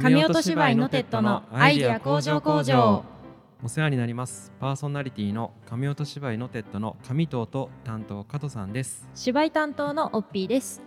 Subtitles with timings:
[0.00, 3.04] 神音芝居のテッドのアイディア工場工場。
[3.62, 4.52] お世話になります。
[4.58, 9.08] パーソナリティの神音芝居のテッドの上藤と担当加藤さんです。
[9.14, 10.82] 芝居担当のオッピーです。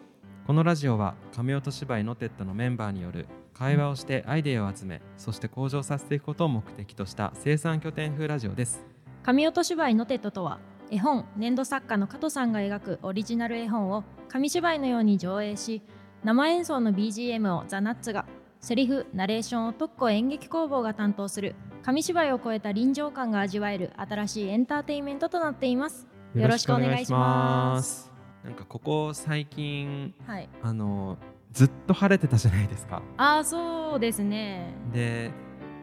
[0.46, 8.86] このラジオは神音芝居のテッドのメンバーによる会話をしてアイデアを集めそして向上させていくことを目的とした生産拠点風ラジオです。
[9.24, 10.60] 神音芝居のテッドとは
[10.92, 15.82] 絵本粘土作家の加藤さんが描くオリジナル絵本を紙芝居のように上映し
[16.26, 18.26] 生演奏の BGM をザ・ナッツが
[18.68, 26.06] セリフナレーションを特攻演劇工房が担当する紙芝居を超えた臨場感が味わえる新しいエンターテインメントとなっています。
[26.36, 28.12] よろしくお願いします。
[28.44, 31.18] なんかここ最近はいあの
[31.54, 33.02] ずっと晴れてたじゃないですか。
[33.16, 34.74] ああそうですね。
[34.92, 35.32] で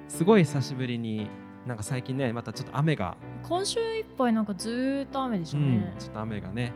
[0.07, 1.31] すごい久しぶりに
[1.67, 6.75] なんか最近ねまたちょっと雨が、今週いっぱいなんかずーっと雨でしたうねん、ちょっと雨がね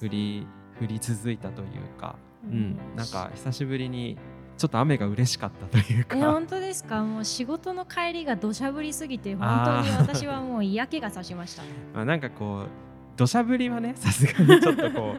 [0.00, 0.46] 降り
[0.80, 4.16] 降り続いたというか、ううんん、なんか久しぶりに
[4.58, 6.16] ちょっと雨が嬉しかったというか。
[6.16, 7.02] え本当ですか？
[7.02, 11.62] もう仕事の帰りが土砂降りすぎて本当に私はもう嫌気がさしました
[11.94, 12.68] まあなんかこう
[13.16, 15.14] 土砂降りはねさすがにちょっとこ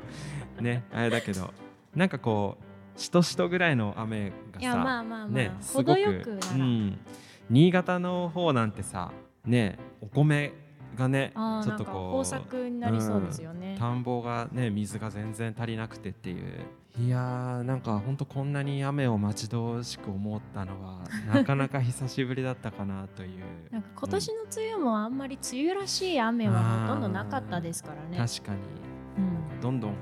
[0.59, 1.53] う ねあれだけど
[1.95, 2.57] なんかこ
[2.97, 6.99] うしとしとぐらいの雨がさいやまあまあまあ、ねすごく程よくうん、
[7.49, 9.11] 新潟の方なんてさ
[9.45, 10.51] ねお米
[10.99, 16.65] がねちょっとこう豊作になりそうですよね、田んぼがね水が全然足りなくてっていう。
[16.99, 20.99] いやーなんかほんとこんなに雨を待ち遠しく思ったのは
[21.33, 23.43] なかなか久しぶりだったかなという。
[23.71, 28.17] なんか今年の梅雨もあんまり梅雨らしい雨はほとんどなかったですからね。
[28.17, 28.59] 確かに。
[29.17, 29.61] うん。
[29.61, 29.97] どんどんこ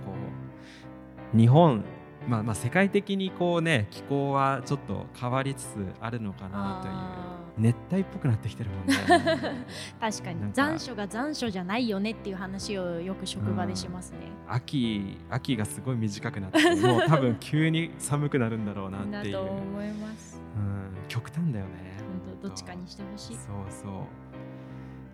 [1.33, 1.83] う日本
[2.27, 6.93] まあまあ世界的にこうね気候はちょっと変わりつつあるのかなという。
[6.93, 8.93] あ熱帯っぽくなってきてるもんね。
[8.93, 9.65] ー
[9.99, 10.53] 確かに。
[10.53, 14.17] 残暑が残暑じゃないよねっていう話をよく職場でしますね。
[14.47, 20.41] 秋秋がすごい短くなってもう多分急に寒くなるんだろうなっていう、だと思います。
[20.55, 21.97] うん、極端だよね。
[22.23, 23.35] 本当どっちかにしてほしい。
[23.35, 23.91] そうそう。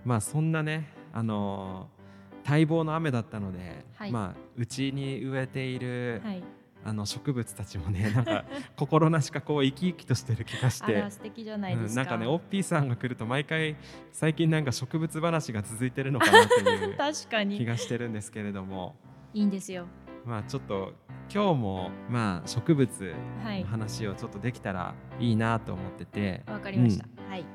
[0.05, 2.03] まあそんなねあのー
[2.45, 4.11] 待望の雨だったので、はい。
[4.11, 6.43] まあうちに植えている、はい。
[6.86, 8.45] あの植物たちもね なんか
[8.76, 12.02] 心なしかこう生き生きとしてる気がして素敵じゃないですか。
[12.02, 13.76] うんなんかねオッピーさんが来ると毎回
[14.11, 18.95] 最近なんか植物話が続いてるのかなという 確か気にがしてるんですけれども
[19.33, 19.86] いいんですよ。
[20.26, 20.93] まあちょっと
[21.33, 23.67] 今日もまあ植物はいの。
[23.67, 27.05] 話をちょっとできたらいいなと思ってて、わかりました。
[27.30, 27.45] はい。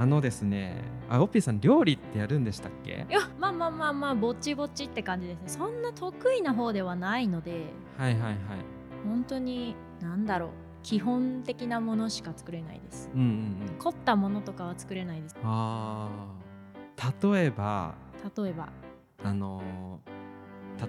[0.00, 3.06] あのですねあオッピーさん料理ってやるんでしたっけ？
[3.10, 5.48] いやまあまあまあまあぼちぼちって感じですね。
[5.48, 7.64] そんな得意な方ではないので。
[7.96, 8.34] はいはいはい。
[9.04, 10.50] 本当に何だろう。
[10.84, 13.10] 基本的なものしか作れないです。
[13.14, 13.30] うんうんう
[13.72, 13.78] ん。
[13.78, 15.36] 凝ったものとかは作れないです。
[15.42, 17.32] あー。
[17.34, 17.94] 例えば
[18.36, 18.68] 例えば。
[19.24, 20.18] あのー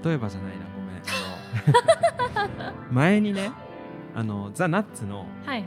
[0.05, 2.93] 例えばじゃないなごめん。
[2.93, 3.51] 前にね
[4.15, 5.65] あのザ・ナッツのはい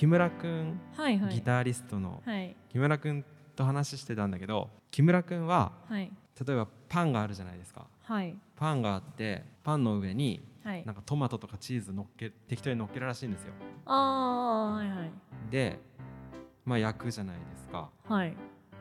[0.00, 1.20] 木村くんはいはい。
[1.26, 2.56] はいギタリストのはい。
[2.70, 3.22] 木村くん
[3.54, 6.10] と話してたんだけど木村くんははい。
[6.46, 7.86] 例えばパンがあるじゃないですか。
[8.04, 8.34] はい。
[8.56, 10.82] パンがあってパンの上にはい。
[10.86, 13.52] なんかトマトとかチーズ乗っけ適当に乗っけるらしいんですよ。
[13.84, 15.10] ああはいはい。
[15.50, 15.78] で
[16.64, 17.90] まあ焼くじゃないですか。
[18.08, 18.34] はい。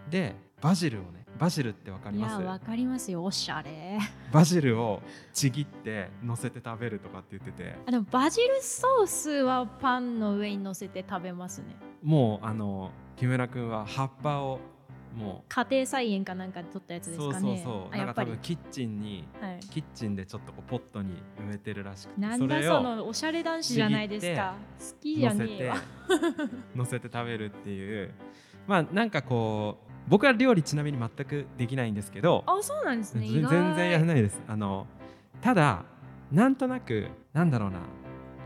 [0.09, 2.41] でバジルをねバジルってわかりいます？
[2.41, 3.23] やわかりますよ。
[3.23, 3.97] おしゃれ。
[4.31, 5.01] バジルを
[5.33, 7.75] ちぎって乗せて食べるとかって言ってて。
[7.87, 11.75] あでもバジルソースはパンの上に乗せて食べますね。
[12.03, 14.59] もうあの木村くんは葉っぱを
[15.15, 17.61] も家庭菜園かなんかで取ったやつうそうですかね。
[17.63, 17.97] そうそうあやっぱり。
[17.97, 19.59] なんか多分キッチンにはい。
[19.61, 21.13] キッチンでちょっとこうポットに
[21.47, 22.21] 植えてるらしくて。
[22.21, 24.55] なんだそのおしゃれ男子じゃないですか。
[24.77, 25.77] 好きじゃねえわ
[26.75, 28.13] 乗せて食べるっていう。
[28.67, 33.27] まあなんかこう僕は料理ちなみに全くできないんですけどあそうなんですね。
[33.27, 34.41] 全然やらないです。
[34.47, 34.87] あの
[35.41, 35.85] ただ
[36.31, 37.79] なんとなくなんだろうな。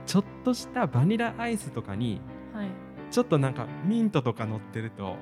[0.06, 2.20] ちょっとしたバニラアイスとかに
[2.54, 2.68] はい。
[3.10, 5.16] ちょっとなんかミントとか乗ってると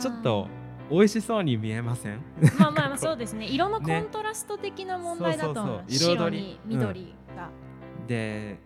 [0.00, 0.46] ちょっと
[0.90, 2.22] 美味しそうに見えません？
[2.58, 3.46] まあまあまあそうですね。
[3.46, 6.16] 色のコントラスト的な問題だと思う,、そうそう。
[6.16, 7.50] そうに緑が、
[8.06, 8.58] で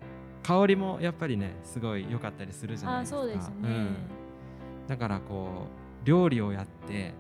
[0.43, 3.19] 香りもやっぱりねすごい良かったりするじゃないああですか。
[3.19, 3.97] そうですね、うん。
[4.87, 7.15] だからこう料理をやって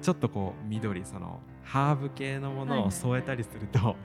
[0.00, 3.96] ちょっとこう緑そのハーブ系のものを添えたりすると、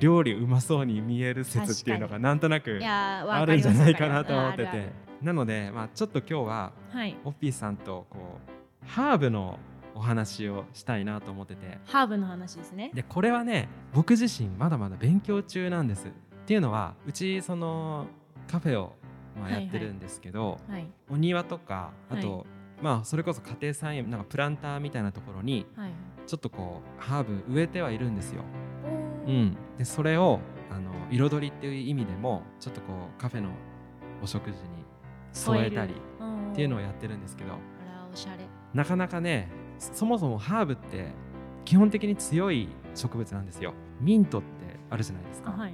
[0.00, 5.08] 料理うまそうに見える説っていうのがなんとなくあるんじゃないかなと思ってて。
[5.22, 7.16] なので、まあ、ちょっと今日ははい。
[7.24, 9.58] オッピーさんとこうハーブの
[9.94, 11.78] お話をしたいなと思ってて。
[11.86, 12.90] ハーブの話ですね。
[12.94, 16.06] でこれはね僕自身まだまだ勉強中なんです。
[16.06, 16.10] っ
[16.46, 18.06] ていうのはうちその
[18.48, 18.94] カフェを
[19.40, 20.86] まあやってるんですけど、はい。
[21.10, 22.44] お庭とかあと、は
[22.82, 25.90] まあそれこそ家庭菜園なんかプランターみたいなところにはい。
[26.26, 28.42] ちょっとこうハーブ植えてはいるんですよ。
[29.26, 30.40] うん、でそれを
[30.70, 33.48] あの彩りっていう意味でもちょっとこうカフェの
[34.22, 34.84] お食事に
[35.32, 35.96] 添えたりっ
[36.52, 37.54] っていうのをやってるんですけど。
[38.74, 39.48] なかなかね
[39.78, 41.12] そもそもハーブって
[41.64, 43.72] 基本的に強い植物なんですよ。
[44.00, 44.48] ミントって
[44.90, 45.72] あるじゃないですか、はい。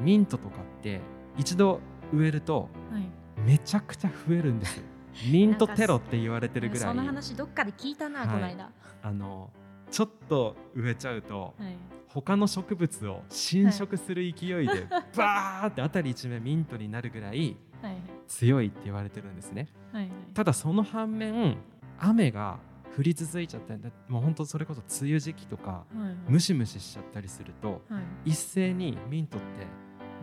[0.00, 1.00] ミントとかって
[1.36, 1.80] 一度
[2.12, 3.08] 植えるとはい。
[3.40, 4.84] めちゃくちゃ増えるんですよ
[5.26, 6.84] ミントテロって言われてるぐらい。
[6.84, 8.70] その話どっかで聞いたな、はいこの間、は
[9.02, 9.50] あの
[9.90, 11.62] ちょっと植えちゃうとい、
[12.08, 14.86] 他の植物を侵食する勢いで
[15.16, 17.96] バーって辺り一面ミントになるぐらいはい。
[18.26, 19.68] 強いって言われてるんですね。
[19.92, 20.12] はいはい。
[20.34, 21.56] ただその反面
[21.98, 22.58] 雨が
[22.96, 23.90] 降り続いちゃったりだ。
[24.08, 26.16] もう本当それこそ梅雨時期とかはいはい。
[26.28, 28.30] ムシムシしちゃったりするとはい。
[28.30, 29.46] 一斉にミントって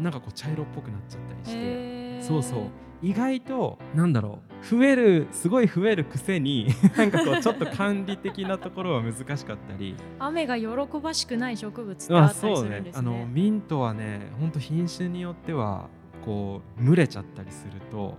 [0.01, 2.59] なんかこう茶色っぽくなっちゃったりしてへーそうそう。
[3.01, 4.56] 意外となんだろう。
[4.65, 6.67] 増えるすごい増えるくせに
[6.97, 9.95] なんかこうちょっと管理的なところは難しかったり。
[10.17, 10.67] 雨が喜
[11.01, 13.06] ばしくない植物ってまああったりするんですね。
[13.06, 15.89] のミントはね本当品種によっては
[16.23, 18.18] こう蒸れちゃったりすると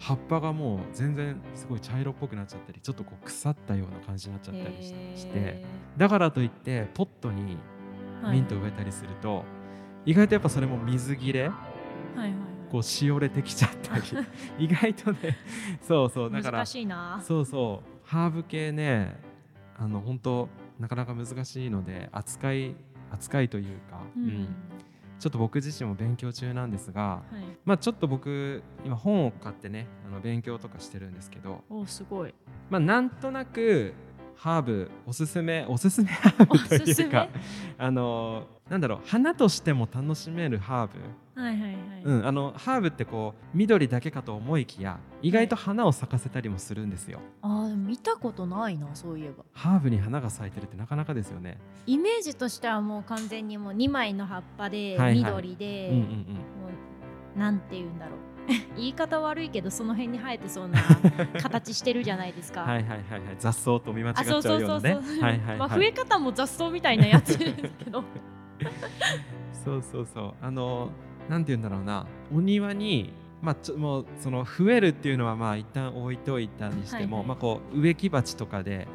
[0.00, 5.32] 葉っぱがもう全然すごい茶色っぽくなっちゃったりちょっとこう腐ったような感じになっちゃったりしして。
[5.34, 5.64] へ
[5.96, 9.44] だからといってポットにーミントを植えたりすると、
[10.06, 11.54] 意外とやっぱそれも水切れは
[12.16, 14.02] いはいはいこうしおれてきちゃったり
[14.58, 15.38] 意外とね
[15.80, 17.20] そうそうだから難しいな。
[17.22, 19.16] そうそうハーブ系ね
[19.78, 20.48] あの本当
[20.80, 22.74] なかなか難しいので扱い
[23.12, 24.48] 扱いというか、うんうん
[25.20, 27.56] ちょっと僕自身も勉強中なんですが、はい。
[27.64, 32.34] まあ、ちょっと僕今本を買ってねあの勉強とかしてるんですけど、おすごい。
[32.68, 33.94] まあ、なんとなく
[34.36, 37.28] ハーブおすすめ おすすめハーブというか
[37.78, 40.98] あのなんだろう花としても楽しめるハーブ
[41.34, 41.74] はいはいはい。
[42.04, 47.20] うん、あのハーブってこう緑だけかと思いきや意外と花を咲かせたりもするんですよ。
[47.42, 49.44] ああでも見たことないなそういえば。
[49.52, 51.58] ハーブに花が咲いてるってなかなかですよね。
[51.86, 56.68] イメージとしてはもう完全にもう2枚の葉っぱではいはい緑で、うんうんも
[57.36, 58.33] うなんて言うんだろう
[58.76, 60.80] 言い方悪いけどその辺に生えてそうな
[61.40, 62.62] 形してるじゃないですか。
[62.62, 62.68] うん。
[62.68, 65.00] はいはいはいはい雑草と見間違っちゃうようなね。
[65.58, 65.78] まあはい。
[65.78, 68.04] 増え方も雑草みたいなやつですけど。
[69.64, 70.90] そうそうそうあの
[71.28, 78.86] なんて言うんだろうなお庭にまあちょもうその増えるっていうのはまあ一旦置いといたにしても、はいはいまあこう植木鉢とかではい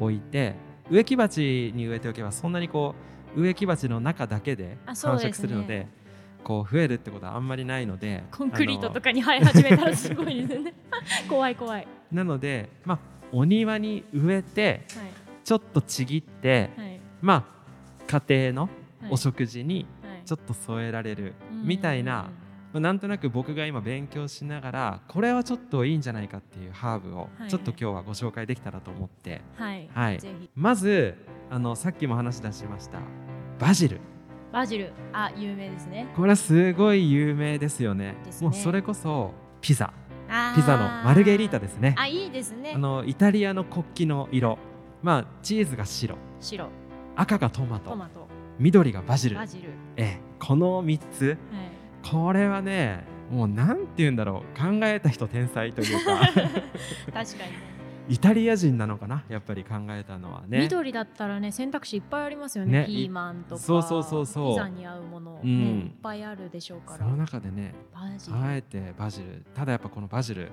[0.00, 0.54] 置いて
[0.90, 2.94] 植木鉢に植えておけばそんなにこ
[3.36, 5.86] う植木鉢の中だけで繁殖するので
[6.44, 10.74] こう増えるってことはあんまりないのでコンクリートとかかに生え始めたらすごいですよね。
[11.28, 11.86] 怖い怖い。
[12.12, 12.98] なのでまあ
[13.32, 15.10] お庭に植えてはい。
[15.44, 17.00] ちょっとちぎってはい。
[17.20, 18.62] まあ家庭の
[19.00, 19.12] はい。
[19.12, 20.22] お食事にはい。
[20.24, 21.66] ちょっと添えられるうん。
[21.66, 22.30] みたいな、
[22.72, 27.48] まあ、なんとなく僕が今勉強しながらこれはちょっといいんじゃないかっていうハーブをはい。
[27.48, 29.90] ちょっと今日はご紹介できたらと思って、はい、
[30.54, 31.14] まず
[31.50, 33.00] あのさっきも話し出しました
[33.58, 34.00] バジル
[34.52, 34.92] バジル。
[35.12, 36.08] あ有名ですね。
[36.16, 38.00] これはすごい有名ですよね。
[38.00, 38.14] ね。
[38.40, 39.92] もうそれこそピザ。
[40.54, 41.94] ピザのマルゲリータですね。
[41.98, 42.72] あいいですね。
[42.74, 44.58] あのイタリアの国旗の色。
[45.02, 46.16] まあチーズが白。
[46.40, 46.68] 白。
[47.16, 47.90] 赤がトマト。
[47.90, 48.28] トマト。
[48.58, 49.36] 緑がバジル。
[49.36, 51.26] バジル、ええこの3つ。
[51.28, 51.36] はい、
[52.10, 54.58] これはねもうなんて言うんだろう。
[54.58, 56.18] 考えた人天才というか。
[56.26, 56.42] 確か
[57.12, 57.52] に。
[57.52, 57.69] ね
[58.10, 59.22] イタリア人なのかな？
[59.28, 60.58] やっぱり考えたのはね。
[60.62, 62.80] 緑だったらね選択肢いっぱいありますよね。
[62.80, 64.54] ねピーマンとかそうそうそうそう。
[64.54, 65.50] ピザに合うもの、ねうん。
[65.50, 66.98] いっぱいあるでしょうから。
[66.98, 68.36] その中でねバジル。
[68.36, 69.44] あえてバジル。
[69.54, 70.50] ただやっぱこのバジル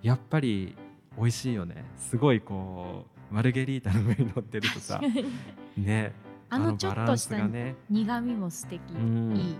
[0.00, 0.74] やっぱり
[1.18, 1.84] 美味しいよね。
[1.98, 4.98] すごいこうマルゲリータの上に乗ってるとさ
[5.76, 6.14] ね
[6.48, 7.36] あのちょっとした
[7.90, 9.36] 苦味も素敵、うん。
[9.36, 9.56] いい。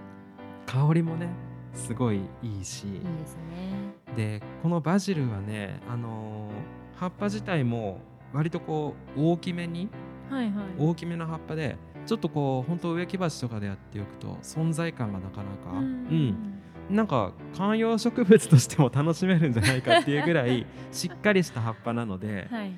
[0.64, 1.28] 香りもね
[1.74, 2.86] すごいいいし。
[2.86, 3.92] いいですね。
[4.16, 8.00] でこのバジルはねあのー葉っぱ自体も
[8.32, 9.88] 割とこう大きめに
[10.30, 10.52] はいはい。
[10.78, 16.60] 大きめの葉っぱでちょっとこう本当植木鉢とかでやっておくと存在感がなかなかうん
[16.90, 22.72] なんか観葉植物としても楽しめるんじゃないかっていうぐらい しっかりした葉っぱなのではい。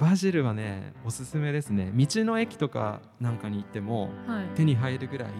[0.00, 1.92] バジルはねおすすめですね。
[1.94, 4.46] 道の駅とかなんかに行ってもはい。
[4.56, 5.30] 手に入るぐらい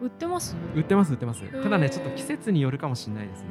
[0.00, 0.54] 売ってます？
[0.76, 1.42] 売ってます売ってます。
[1.42, 1.62] ー。
[1.62, 3.48] ただねちょっと季節によるかもしれないですね。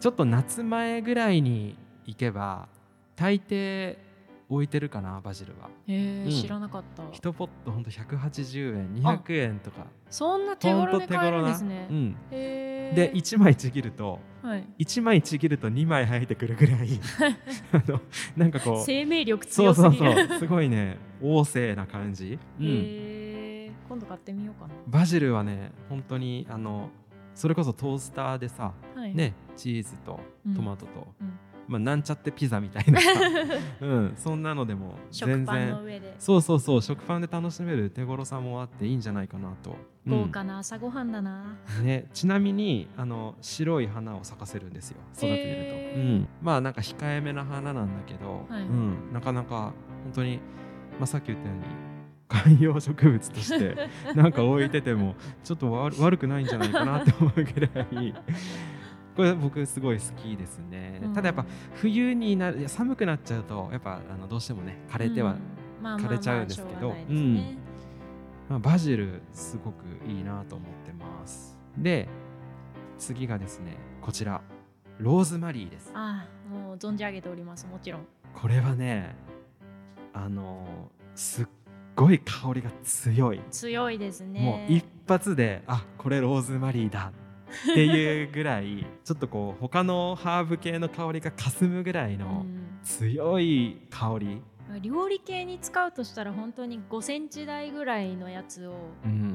[0.00, 2.68] ちょっと夏前ぐらいに行けば
[3.20, 3.98] 大抵
[4.48, 5.68] 置いてるかなバジルは。
[5.86, 6.30] へえ、うん。
[6.30, 7.02] 知らなかった。
[7.02, 9.86] 1ポットほんと180円200円とか。
[10.08, 11.86] そんな手頃で買えるんですね。
[11.90, 12.16] うん。
[12.30, 16.98] で1枚ちぎるとはい、1枚ちぎると2枚生えてくるぐらい
[17.72, 18.00] あの
[18.38, 20.12] なんかこう生命力そう強すぎる。
[20.14, 22.70] そうそうすごいね旺盛な感じ、うん、へ
[23.66, 23.72] え。
[23.86, 26.88] 今度買ってみようかバジルはね本当にあの
[27.34, 29.14] それこそトースターでさなはい。
[29.14, 30.54] ねチーズとうん。
[30.54, 31.38] トマトとうん
[31.70, 32.98] まあ、なんちゃってピザみたいな、
[33.80, 35.78] うん、そんなのでも全然。
[36.18, 49.72] そうそうそう食パンで楽しめる手頃さもあっていいんじゃないかなと、豪華な朝ごはんだな、ね、ちなみにあの白い花を咲かせるんですよ育ててると、えー、うん、まあなんか控えめな花なんだけど、はい、うん、なかなか
[50.04, 50.40] 本当に、
[50.98, 51.90] まあ、さっき言ったように
[52.30, 53.76] 観葉植物として
[54.14, 58.14] なんか置いててもちょっと悪くないんじゃないかなって思うぐらい
[59.20, 65.36] これ僕すごい好きですね、うん、ただやっぱ冬になる寒くなっちゃうとやっぱあのどうしてもね枯れては、
[65.82, 66.94] 枯れちゃうんですけど
[68.60, 71.58] バジルすごくいいなと思ってます。
[71.76, 72.08] で
[72.96, 74.40] 次がですねこちら。
[74.98, 75.90] ローズマリーです。
[75.94, 78.06] ああもう存じ上げておりますもちろん。
[78.34, 79.14] これはね
[80.14, 80.66] あの
[81.14, 81.46] すっ
[81.94, 83.40] ごい香りが強い。
[83.50, 84.40] 強いですね。
[84.40, 87.12] もう一発であこれローズマリーだ
[87.72, 92.46] っていうぐらいちょっとこう他のハーブ系の香りがかすむぐらいの
[92.82, 94.42] 強い香り、
[94.72, 98.74] うん、料理系に使うとしたら本当に5センチ台ぐらいのやつを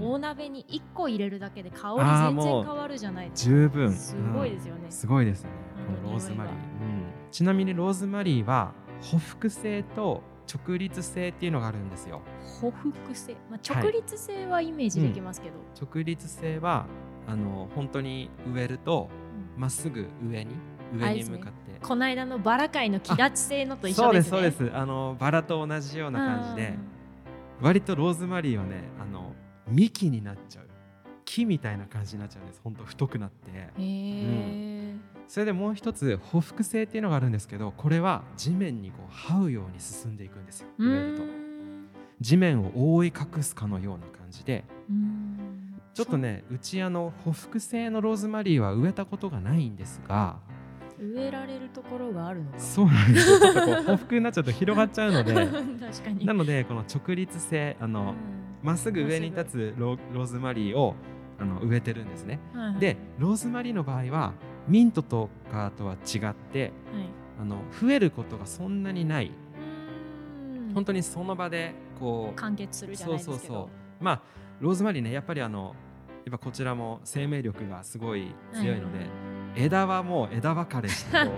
[0.01, 3.49] 大鍋に1個入れるだけで香り全然変わるじゃないですか。
[3.51, 3.93] 十分。
[3.93, 5.49] すごいですよね、うん、すごいですね。
[5.85, 12.21] このローズマリー、うん、ちなみにローズマリーはほふ性と直立性っていうのがあるんですよ。
[12.61, 16.85] ほふ性、まあ、直立性はイメージできますけど、はいうん、直立性は
[17.27, 19.09] あの本当に植えると
[19.57, 20.51] ま、っすぐ上に
[20.93, 24.29] 上に向かって、ね、この間のバラ界の木立性のと一緒ですね。
[24.29, 24.77] そうですそうです。
[24.77, 26.73] あのバラと同じような感じで
[27.61, 29.33] 割とローズマリーはねあの
[29.67, 30.65] 幹になっちゃう。
[31.25, 32.61] 木みたいな感じになっちゃうんです。
[32.63, 33.45] 本当太くなって。
[33.77, 40.67] うん、それでもう一つほふ性っていうのがあるんですけどこれは地面にこう這うように進んでいくんですよ。
[40.77, 41.23] 植えると。
[42.21, 44.63] 地面を覆い隠すかのような感じで
[45.95, 50.35] ちょっとねうちあのほふ性のローズマリーは植えたことがないんですが
[50.99, 53.39] 植えられるところがあるのかそうなんですよ。
[53.39, 55.33] ちょっとこうほふになっちゃうと広がっちゃうので
[56.25, 58.13] なのでこの直立性あの
[58.61, 60.95] まっすぐ上に立つローズマリーを
[61.39, 64.33] あの植えてるんですね、はいはい、でローズマリーの場合は
[64.67, 66.73] ミントとかとは違って、はい、
[67.41, 69.31] あの増えることがそんなにない。
[70.73, 73.69] 本当にその場でこう完結するじゃないですそうそうそ
[74.01, 74.03] う。
[74.03, 74.21] まあ
[74.59, 75.73] ローズマリーねやっぱりあの
[76.25, 79.09] やっぱこちらも生命力がすごい強いので、はい、
[79.57, 81.31] 枝はもう枝分かれしてこ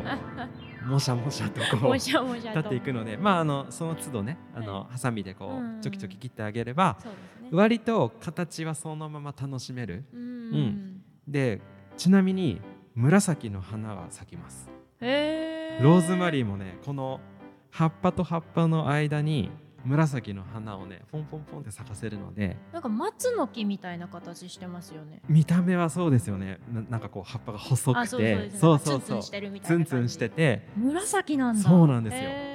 [0.86, 6.98] うもしゃもしゃとこう立っていくのでまああのその都度ねあの、はい、ハサミでこうちょきちょき切ってあげれば、
[7.42, 10.06] ね、割と形はそのまま楽しめる。
[10.14, 11.60] うん、で
[11.98, 12.62] ちなみに
[12.96, 14.70] 紫の花が咲きます。
[15.02, 17.20] ローズマリーもねこの
[17.72, 19.52] 葉っぱと葉っぱの間に
[19.88, 25.22] 紫の花をねポンポンポンって咲かせるのでなんか松の木みたいな形してますよね。
[25.30, 26.60] 見た目はそうですよね。
[26.90, 28.50] なんかこう葉っぱが細くて。
[28.52, 31.62] そうそうそうツンツンしてて紫なんだ。
[31.62, 32.12] そうなんで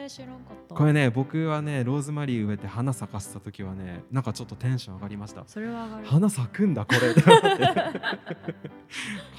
[0.09, 0.25] すよ。
[0.25, 0.75] 知らんかった。
[0.75, 5.45] これね僕はねローズマリー植えて花咲かせた時はねなんかちょっとテンション上がりました。
[5.47, 6.07] それは上がる。
[6.07, 7.15] 花咲くんだこれ。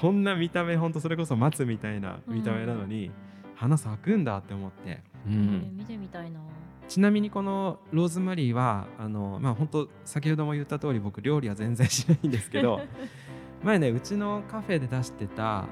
[0.00, 3.12] こんな見た目ほんとそれこそ松みたいな見た目なのに、うん、
[3.54, 6.40] 花咲くんだって思って、うん、見てみたいな
[6.88, 12.80] ちなみにこのローズマリーはあの、まあ、本当先ほども言った通り僕料理は全然しないんですけど
[13.62, 15.64] 前ねうちのカフェで出してた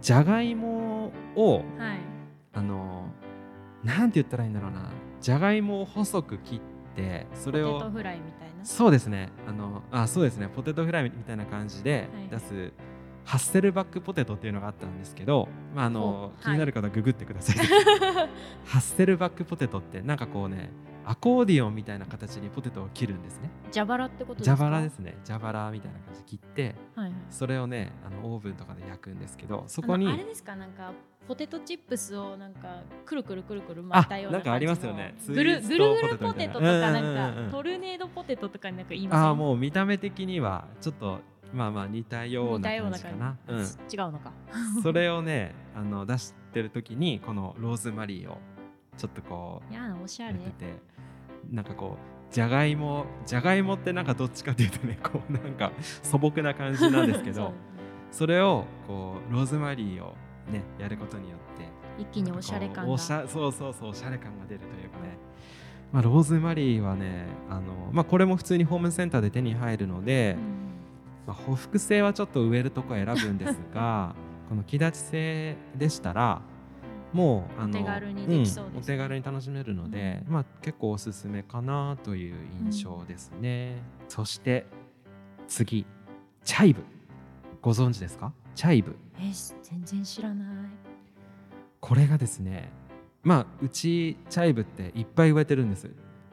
[0.00, 1.98] じゃがいもを、はい、
[2.54, 3.08] あの
[3.82, 4.90] なんて言ったらいいんだろうな
[5.20, 6.60] じゃがいもを細く切っ
[6.96, 8.64] てそれをポテトフライみたいな？
[8.64, 9.30] そうですね。
[9.46, 10.48] あのあそうですね。
[10.48, 12.72] ポテトフライみたいな感じで出す、はい
[13.24, 17.56] ハッセルバックポテトっていうのがあったんですけど、まああの気になる方はググってください、
[18.66, 20.70] ハッセルバックポテトってなんかこうね
[21.06, 23.50] アコーディオンみたいな形にポテトを切るんですね。
[23.72, 24.56] 蛇腹ってことですか？
[24.56, 25.16] 蛇腹ですね。
[25.26, 30.92] 蛇腹みたいな感じで切って、はいはい、それをねあのオーブンとかで焼くんですけどそこにあれですかなんか
[31.26, 35.14] ポテトチップスをなんかくるくるくるくる巻いたようななんかありますよね。
[35.26, 41.20] ぐるぐるぐるポテトとかなんかトルネードポテトとかになんか言いますああもう見た目的にはちょっと
[41.54, 43.36] まあまあ似たような感じかな。
[43.46, 43.66] うん、違う
[44.10, 44.32] のか。
[44.82, 48.38] それをね あの出してる時にこのローズマリーを
[48.96, 50.66] ちょっとこうやおしゃれてて
[51.50, 51.96] なんかこ
[52.30, 57.52] うじゃがいもじゃがいもってなんかどっちかっていうとねこうなんか素朴な感じなんですけど
[58.10, 60.14] それをこうローズマリーを
[60.50, 61.68] ねやることによって
[62.02, 65.18] 一気におしゃれ感がそうそうそうおしゃれ感が出るというかね。
[65.92, 70.63] まあ、ローズマリーはねあの、まあ、これも普通にホームセンターで手に入るので、うん
[71.26, 74.14] まあ、ほふく性はちょっと植えるとこ選ぶんですが
[74.48, 76.42] この木立性でしたら
[77.12, 78.72] もうあのお手軽にできそうです、ね。
[78.74, 84.66] うん、お手軽に楽しめるので、うん、まあ、結構おすすめかなという印象ですね、うん、そして
[85.46, 85.86] 次。
[86.42, 86.82] チャイブ。
[87.62, 88.32] ご存知ですか？
[88.54, 88.96] チャイブ。
[89.18, 89.30] え
[89.62, 90.48] 全然知らない。
[91.80, 92.70] これがですね
[93.22, 95.90] まあうちチャイブっていっぱい植えてるんです。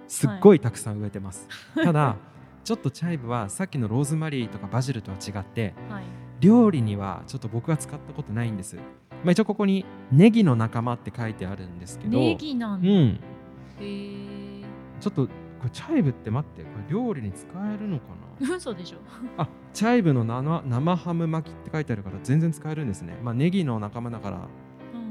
[0.07, 2.17] すっごいたくさん植えてます、ただ
[2.63, 6.03] ちょっとチャイブはさっきのローズマリーとかバジルとは違ってはい。
[6.39, 8.81] 料理にはちょっと僕は使ったことないんです、ま
[9.27, 13.19] あ、一応ここにネギの仲間って書いてあるんですけどネギなんだ、へうん。
[13.79, 14.63] え
[14.99, 15.31] ちょっとこ
[15.65, 18.05] れチャイブって待ってこれ料理に使えるのか
[18.39, 18.55] な？
[18.57, 18.97] 嘘でしょ。
[19.37, 23.15] あチャイブの生生ハム巻きって書いてあるから全然使えるんですね。
[23.23, 24.37] まあネギの仲間だから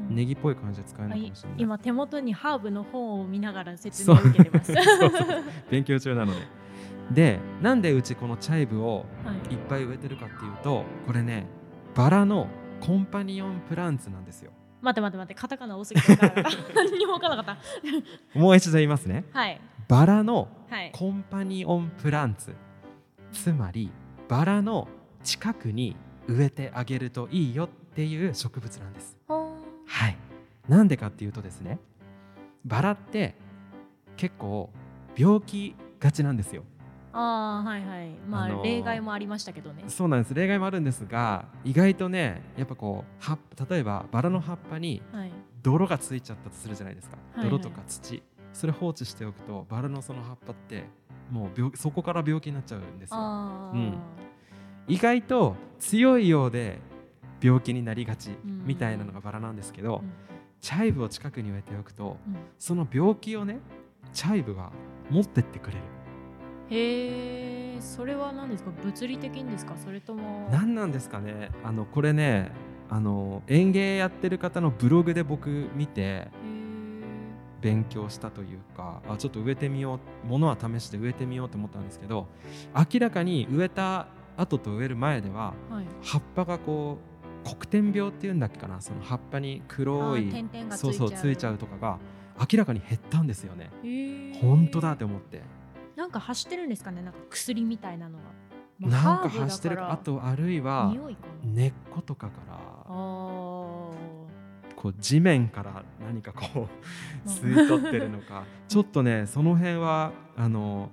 [0.09, 0.17] うん。
[0.17, 1.59] ネギっぽい感じで使えるのあいかもしれない。
[1.61, 4.73] 今手元にハーブの本を見ながら説明を受けてます。
[5.71, 6.41] 勉強中なので
[7.11, 11.47] でなんでうちこのチャイブをはいいっぱい植えてるかっていうとこれね
[11.95, 12.47] バラの
[12.81, 16.17] コンパニオンプランツなんですよ待って待って待って、カタカナ多すぎて。
[16.75, 17.57] 何にも分からなかっ
[18.33, 19.41] もう一度言いますねた。
[19.41, 19.61] はい。
[19.89, 20.91] バラのはい。
[20.95, 22.55] コンパニオンプランツ
[23.33, 23.91] つまり
[24.29, 24.89] バラの
[25.23, 25.97] 近くに
[26.29, 30.17] 植えてあげるといいよっていう植物なんですはい
[30.69, 31.79] なんでかっていうとですね
[32.65, 33.35] バラって
[34.17, 34.71] 結構
[35.17, 36.65] 病気がちなんですよ
[37.13, 38.11] ああ、はいはい。
[38.29, 39.85] まあ、あのー例外もありましたけどね。
[39.89, 40.35] そうなんです。
[40.35, 43.39] 例外もあるんですが意外とねやっぱこう葉っ
[43.69, 45.33] 例えばバラの葉っぱにはい。
[45.63, 47.51] 泥がついちゃったとするじゃないですか、はいはい。
[47.51, 48.23] 泥とか土。
[48.53, 50.85] それ放置しておくとバラのその葉っぱって
[51.31, 53.19] もう病そこから病気になっちゃうんですよ。
[53.19, 53.95] うん。
[54.89, 56.79] 意外と強いようで
[57.41, 58.67] 病気になりがちうん。
[58.67, 60.13] みたいなのがバラなんですけど、うん。
[60.61, 62.37] チャイブを近くに植えておくとうん。
[62.59, 63.59] その病気をね
[64.13, 64.71] チャイブが
[65.11, 65.83] 持ってってくれる
[66.71, 68.71] へえ、それは何ですか？
[68.83, 69.75] 物理的にですか？
[69.77, 70.49] それとも。
[70.51, 71.51] 何なんですかね？
[71.65, 72.53] あのこれね
[72.89, 76.29] あの園芸やってる方のブログで僕見て
[77.61, 82.27] 勉強したというかあちょっと植えてみようものは試して植えてみようと思ったんですけど
[82.75, 85.85] 明らかに植えた後と植える前でははい。
[86.03, 86.99] 葉っぱがこ
[87.45, 88.81] う黒点病っていうんだっけかな？
[88.81, 90.33] その葉っぱに黒い
[90.71, 90.93] そう。
[90.95, 91.99] そうついちゃうとかが
[92.39, 93.71] 明らかに減ったんですよね。
[94.41, 95.43] 本当だって思って
[96.11, 97.03] なんか走ってるんですかね。
[97.03, 98.25] なんか薬みたいなのが。
[98.81, 100.93] まあなんか走ってるあとあるいは。
[101.45, 102.91] 根っことかからあ
[104.75, 106.69] こう地面から何かこう
[107.29, 108.43] 吸い取ってるのか。
[108.67, 110.91] ちょっとねその辺はあの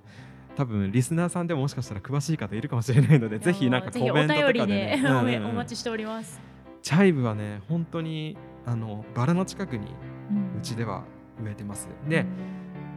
[0.56, 3.40] 多分リスナーさんでももしかしたら詳しい方いるかもしれないのであ。
[3.40, 5.46] ぜひなんかコメントとかで、お便りねでうんうんうん。
[5.48, 6.40] お待ちしております。
[6.84, 9.88] チャイブはね本当にあのバラの近くに
[10.30, 10.60] うん。
[10.60, 11.04] うちでは
[11.44, 11.90] 植えてます。
[12.08, 12.28] で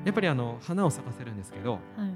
[0.04, 2.12] やっぱりあの花を咲かせるんですけどうんはい。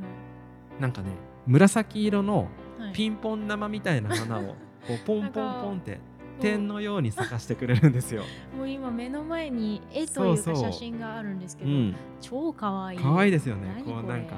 [0.81, 1.11] なんかね
[1.47, 2.93] 紫色のはい。
[2.93, 6.01] ピンポン玉みたいな花をこう ポンポンポンってそう。
[6.41, 8.23] 点のように咲かしてくれるんですよ。
[8.59, 10.55] もう今目の前に絵というそうそう。
[10.55, 12.99] か写真があるんですけど、うん、超可愛い。
[12.99, 13.73] 可愛いですよね。
[13.77, 14.35] 何こうなんか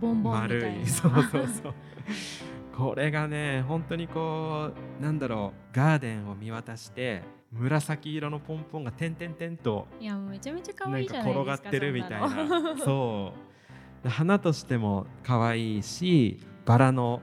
[0.00, 0.80] ボンボンみた丸いな。
[0.80, 0.86] い。
[0.88, 1.74] そうそうそう。
[2.76, 4.70] これがね本当にこ
[5.00, 7.22] うなんだろうガーデンを見渡して
[7.58, 12.76] 紫色のポンポンが点々点といやめちゃめちゃ可愛いじゃないですか転がってるみたいな。
[12.84, 13.32] そ
[14.04, 14.08] う。
[14.08, 17.20] 花としても可愛いしバラの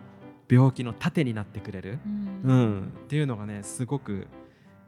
[0.50, 2.52] 病気の盾になってくれる、うん。
[2.52, 4.28] うん、っていうのがねすごく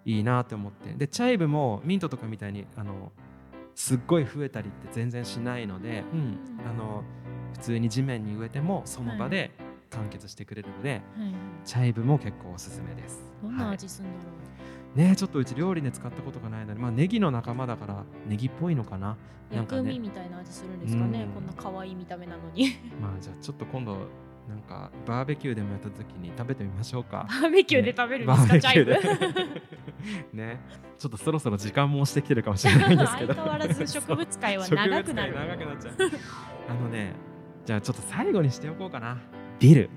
[0.03, 0.93] いいなと思って。
[0.93, 3.11] でチャイブもミントとかみたいにあの
[3.75, 6.37] すっごい増えたりって全然しないので、うん、
[6.69, 7.03] あの
[7.53, 9.51] 普通に地面に植えてもその場で
[9.89, 11.01] 完結してくれるので、はい。
[11.63, 13.23] チャイブも結構おすすめです。
[13.41, 13.75] どんなはい。
[13.75, 14.31] 味するんだろ
[14.95, 19.17] ねちょっとうち料理で使ったことがないので、まあ、ネギの仲間だからネギっぽいのかな？
[19.51, 21.29] 薬味みたいな味するんですかね、うん。
[21.33, 22.69] こんな可愛い見た目なのに。
[22.99, 23.97] まあじゃあちょっと今度
[24.49, 27.27] なんかバーベキューでもやった時に食べてみましょうか。
[27.41, 29.45] バーベキューで食べるんバですか、チャイブーベキューで。
[30.33, 30.59] ね。
[30.97, 33.33] ちょっとそろそろ時間も押してきてるかもしれないんですけど。
[33.33, 35.35] 相変わらず植物界は長くなる。
[35.35, 35.95] 長くなっちゃう。
[36.69, 37.13] あのね
[37.65, 39.17] じゃあちょっと最後にしておこうかな。
[39.59, 39.89] ディル。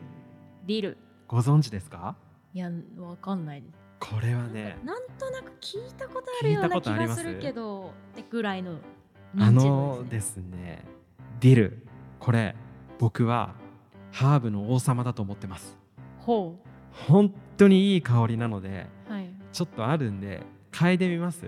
[0.67, 0.99] ディル。
[1.27, 2.17] ご存知ですか？
[2.53, 3.63] いやわかんない
[4.01, 8.77] これはねなんとなく聞いたことあるような気がするけどってぐらいの
[9.37, 10.85] あ認知の度ですね。
[11.41, 11.87] ディル
[12.19, 12.55] これ
[12.99, 13.55] 僕は
[14.13, 15.77] ハーブの王様だと思ってます。
[16.21, 16.57] ほ
[16.93, 19.31] 本当にいい香りなのでうはい。
[19.53, 21.45] ちょっとあるんで嗅いでみます？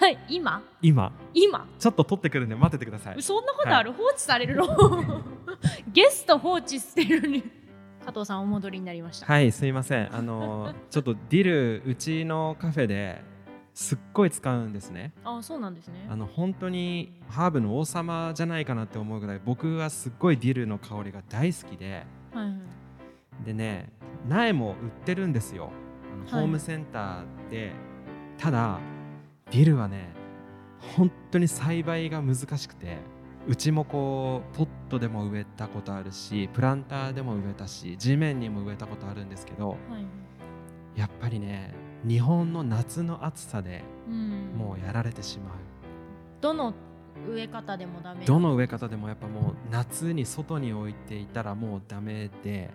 [0.00, 0.62] はい今？
[0.82, 1.12] 今。
[1.32, 1.66] 今？
[1.78, 3.22] ちょっと取ってくるんで待っててください。
[3.22, 4.66] そんなことある、放置されるの？
[5.92, 7.42] ゲスト放置してるのに
[8.04, 10.14] 加藤さんお戻りになりました、はいすいません。
[10.14, 13.22] あの ちょっとディルうちのカフェで
[13.72, 15.12] すっごい使うんですね。
[15.24, 16.06] あそうなんですね。
[16.10, 22.06] あの本当にハーブの王様じゃないかなって思うぐらい僕はすっごいディルの香りが大好きで。
[22.32, 22.56] はいはい。
[23.44, 23.90] でね
[24.28, 25.70] 苗も売ってるんですよ。
[26.12, 26.40] あのはい。
[26.42, 27.72] ホームセンターで、
[28.38, 28.78] ただ
[29.50, 30.10] ディルはね
[30.96, 32.98] 本当に栽培が難しくて
[33.46, 39.76] うちもこうポットでも植えたことあるしプランターでも植えたし地面にも植えたことあるんですけどは
[40.96, 40.98] い。
[40.98, 41.74] やっぱりね
[42.06, 44.52] 日本の夏の暑さでうん。
[44.56, 45.54] もうやられてしまう、
[46.40, 46.74] どの
[47.28, 48.24] 植え方でもダメ？
[48.24, 52.70] どの植え方でもやっぱもう夏に外に置いていたらもうダメで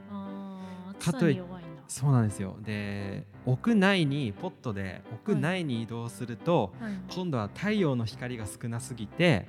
[1.00, 1.84] かといに弱いんだ。
[1.88, 2.56] そうなんですよ。
[2.62, 6.94] で屋内にポットで屋内に移動すると、はい。
[7.14, 9.48] 今度は太陽の光が少なすぎて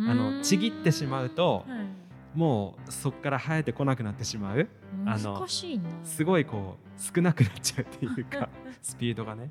[0.00, 4.68] あのちぎってしまうとはいもうそこから生えてこなくなってしまう。
[5.06, 5.84] あの難しいな。
[6.04, 8.48] すごいこう少なくなっちゃうっていうか
[8.80, 9.50] スピードがね。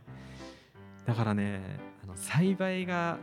[1.05, 1.61] だからね
[2.03, 3.17] あの栽培が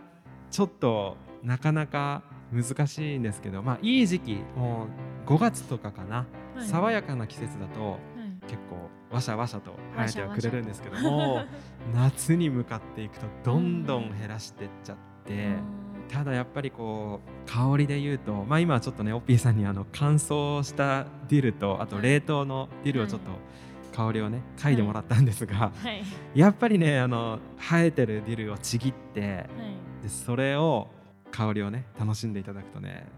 [0.51, 4.87] ちょっとなかなか難しいんですけどまあいい時期も
[5.27, 6.67] う5月とかかな、はい。
[6.67, 8.01] 爽やかな季節だとはい。
[8.47, 11.47] 結構わしゃわしゃと生えてはくれるんですけどわもし
[11.95, 15.84] 夏に向かっていくとどんどん減らしてっちゃって。
[16.15, 23.31] ただやっぱりこう香りで言うと、まあ、今はちょっとねオッピーさんにあの乾燥したディルとあと冷凍のディルをちょっと
[23.93, 26.05] 香りをね嗅いでもらったんですが、はい。
[26.39, 29.47] やっぱりねあの生えてるディルをちぎってはい。
[30.05, 30.87] でそれを
[31.33, 33.09] 香りをね楽しんでいただくとね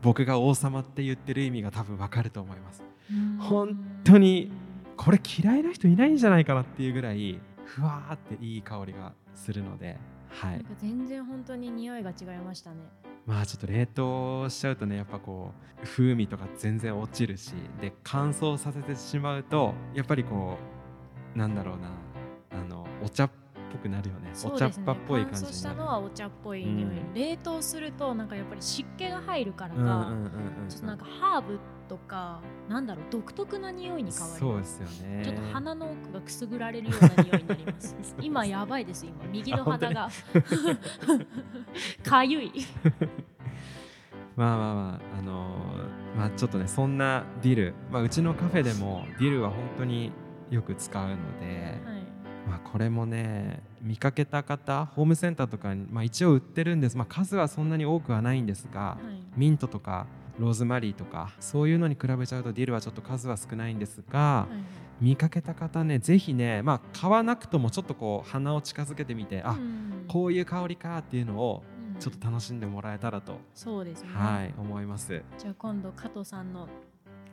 [0.00, 2.84] 僕が王様って言ってる意味が多分わかると思います。
[3.10, 3.38] うん。
[3.38, 4.52] 本当に
[4.96, 9.98] これ嫌いな人いないんじゃないかなっていうぐらいふわーっていい香りがするので
[10.32, 10.64] はい。
[10.78, 12.76] 全然本当に匂いが違いましたね。
[13.26, 20.58] まあちょっと冷凍しちゃうとねやっぱこう風味とか全然落ちるしで乾燥させてしまうとやっぱりこ
[21.34, 21.90] うなんだろうな
[22.50, 23.30] あのお茶っ
[23.72, 24.32] ぽくなるよね。
[24.44, 27.14] お茶っ葉っぽい感乾燥したのはお茶っぽい匂い、うん。
[27.14, 30.12] 冷凍するとなんかやっぱり湿気が入るからか、
[30.68, 31.58] ちょっとなんかハーブ
[31.88, 35.24] とかなんだろう独特な匂いに変わりそうまですすよね。
[35.24, 37.96] ちょっと鼻の奥がくすぐられるような匂いになります。
[38.20, 39.14] 今やばいです今。
[39.32, 40.08] 右の鼻が。
[42.04, 42.52] かゆい。
[44.36, 50.12] まあまあまああのーまあちょっとねそんなディル、まあ、うちのカフェでもディルは本当に
[50.50, 51.91] よく使うので、はい
[52.52, 59.40] まあ、これもね見かけた方ホームセンターとかに、まあ、一応売ってるんです、まあ、数はそんなに多くはないんですが、はい。
[59.40, 60.06] ミントとか
[60.38, 64.48] ローズマリーとかそういうのに比べちゃうとディルはちょっと数は少ないんですが、は
[65.00, 65.04] い。
[65.04, 70.04] 見かけた方ねぜひね、まあ、買わなくともちょっとこう鼻を近づけてみてあ、うん。
[70.06, 71.62] こういう香りかっていうのを
[71.94, 71.98] うん。
[71.98, 75.22] ちょっと楽しんでもらえたらと、そうですね、はい思います。
[75.38, 76.68] じゃあ今度加藤さんの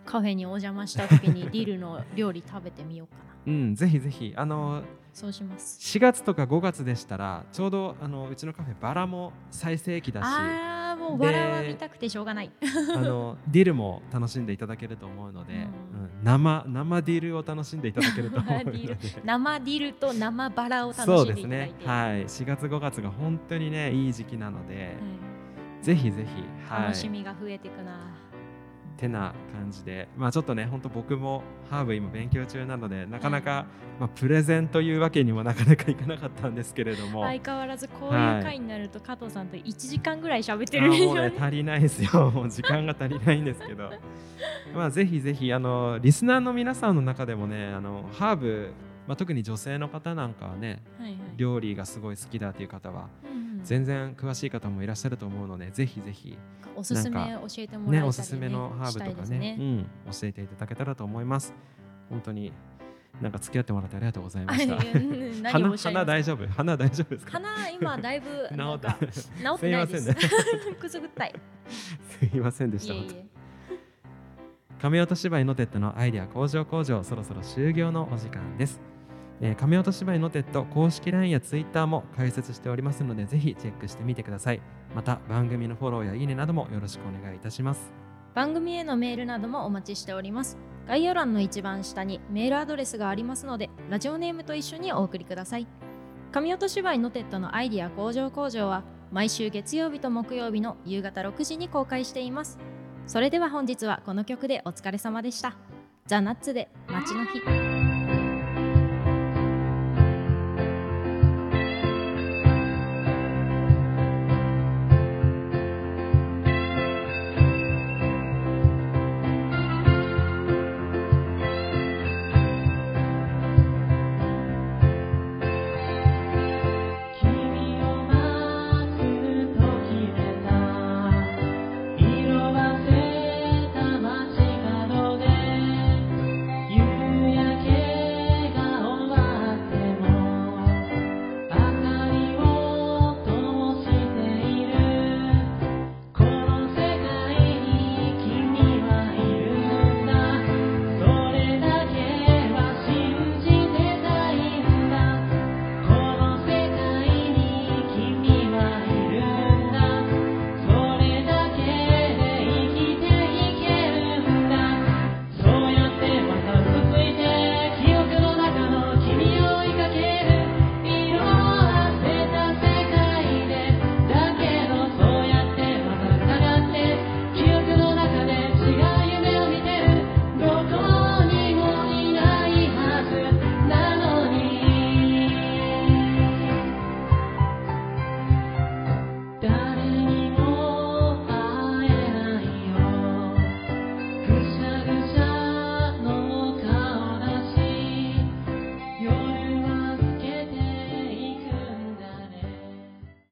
[0.05, 3.29] カフェにお邪魔した時に ディルの料理食べてみようかな。
[3.45, 4.33] うん、ぜひぜひ。
[4.35, 5.79] あのそうします。
[5.79, 12.51] 4月とか5月でしたらちょうどあのうちのカフェバラも最盛期だしああもうでバラは見たくてしょうがない。
[12.95, 15.59] あの ディルも楽しんでいただけると思うので、うん。
[15.59, 15.69] うん。
[16.23, 18.71] 生生ディルを楽しんでいただけると思うので。
[18.71, 22.25] ル生ディルと生バラを楽そうしんですねでいただいて、はい。
[22.25, 25.29] 4月5月が本当にねいい時期なので、はい。
[25.81, 27.91] ぜひぜひ、はい、楽しみが増えていくな、
[28.99, 30.09] てな感じで。
[30.17, 33.65] まあちょっとね本当僕もハーブ今勉強中なのでなかなか、
[33.99, 41.29] まあ、プレゼンというわけにもなかなかいかなかったんですけれども、相変わらずこうはいいう回になると加藤さんと1時間ぐらい喋ってあるもうよね。
[41.29, 42.31] ね足りないですよ。
[42.31, 43.89] もう時間が足りないんですけど。
[44.75, 48.73] まあぜひぜひあのリスナーの皆さんの中でもねあのハーブ、
[49.07, 51.19] まあ、特に女性の方なんかはねはいはい。
[51.37, 56.37] 料理がすごい好きだという方はうんうん全然詳しい方もいらっしゃると思うのでぜひぜひ
[56.75, 59.57] おすすめ教えてもらえたり、ね、ねおすすめのハーブとかねね。
[59.59, 61.53] うん、教えていただけたらと思います。
[62.09, 62.53] 本当に
[63.21, 64.75] なんか付き合ってもらってありがとうございまあした。
[64.75, 66.05] う ん何を鼻おっしゃいますか？
[66.05, 66.47] 鼻大丈夫？
[66.47, 67.31] 鼻大丈夫ですか？
[67.33, 68.93] 鼻今だいぶ 治った。
[68.93, 70.03] か治ってないです。
[70.03, 70.75] すいませんね。
[70.79, 71.35] くすぐったい。
[71.67, 72.93] すいませんでした。
[72.93, 73.25] いえいえ。
[74.81, 78.79] 亀音芝居のテッドのアイデア工場工場そろそろ終業のお時間です、
[79.41, 84.61] えー、亀音芝居のテッド公式 LINE や Twitter も開設しておりますのでぜひチェックしてみてください。
[84.95, 87.91] また番組のフォローやいいねなどもよろしくお願いいたします。
[88.33, 90.57] 番組へのメールなどもお待ちしております。
[90.87, 95.67] 概要欄の一番下にメールアドレスがありますのでラジオネームと一緒にお送りください。
[96.31, 102.59] 神音芝居のテッドのアイディア工場工場は毎週月曜日と木曜日の夕方6時に公開しています。
[103.07, 105.55] それでは本日はこの曲でお疲れ様でした。
[106.05, 107.78] ザ・ナッツで街の日。